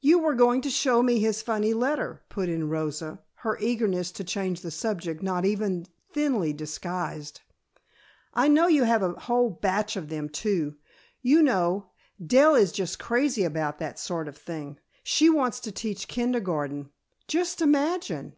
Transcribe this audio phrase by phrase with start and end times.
[0.00, 4.24] "You were going to show me his funny letter," put in Rosa, her eagerness to
[4.24, 7.42] change the subject not even thinly disguised.
[8.34, 10.74] "I know you have a whole batch of them, too.
[11.22, 14.80] You know, Dell is just crazy about that sort of thing.
[15.04, 16.90] She wants to teach kindergarten.
[17.28, 18.34] Just imagine!"